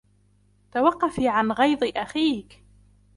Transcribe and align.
توقفي 0.71 1.27
عن 1.29 1.51
غيظ 1.51 1.79
أخيكِ! 1.95 2.63